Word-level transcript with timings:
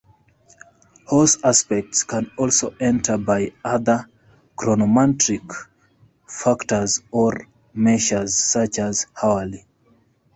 Horse 1.05 1.37
aspects 1.43 2.03
can 2.03 2.31
also 2.35 2.73
enter 2.79 3.19
by 3.19 3.51
other 3.63 4.09
chronomantic 4.57 5.43
factors 6.25 7.03
or 7.11 7.47
measures, 7.75 8.35
such 8.35 8.79
as 8.79 9.05
hourly. 9.21 9.63